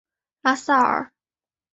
[0.41, 1.13] 拉塞尔。